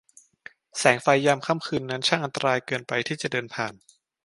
[0.77, 3.73] แสงไฟยามค่ำคืนนั้นช่างอันตรายเกินไปที่จะเดินผ่าน